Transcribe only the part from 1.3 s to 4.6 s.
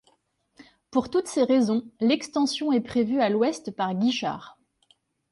raisons, l'extension est prévue à l'ouest par Guichard.